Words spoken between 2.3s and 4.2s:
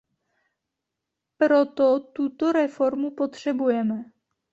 reformu potřebujeme.